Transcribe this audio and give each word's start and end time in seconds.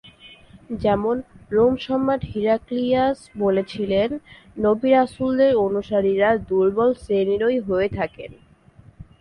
যেমনঃ 0.75 1.23
রোম 1.51 1.73
সম্রাট 1.77 2.21
হিরাক্লিয়াস 2.25 3.19
বলেছিলেন, 3.37 4.09
নবী-রাসূলদের 4.57 5.51
অনুসারীরা 5.57 6.29
দুর্বল 6.49 6.89
শ্রেণীরই 6.93 7.59
হয়ে 7.59 7.89
থাকেন। 7.89 8.31